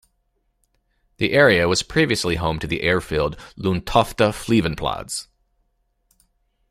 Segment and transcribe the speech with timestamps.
[1.17, 5.27] The area was previously home to the airfield Lundtofte Flyveplads.